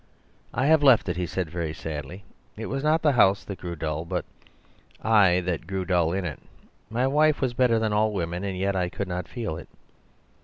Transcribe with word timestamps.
"'I 0.55 0.65
have 0.65 0.81
left 0.81 1.09
it,' 1.09 1.15
he 1.17 1.27
said 1.27 1.47
very 1.51 1.75
sadly. 1.75 2.23
'It 2.57 2.65
was 2.65 2.83
not 2.83 3.03
the 3.03 3.11
house 3.11 3.43
that 3.45 3.59
grew 3.59 3.75
dull, 3.75 4.03
but 4.03 4.25
I 5.03 5.41
that 5.41 5.67
grew 5.67 5.85
dull 5.85 6.11
in 6.11 6.25
it. 6.25 6.39
My 6.89 7.05
wife 7.05 7.39
was 7.39 7.53
better 7.53 7.77
than 7.77 7.93
all 7.93 8.11
women, 8.11 8.43
and 8.43 8.57
yet 8.57 8.75
I 8.75 8.89
could 8.89 9.07
not 9.07 9.27
feel 9.27 9.57
it. 9.57 9.69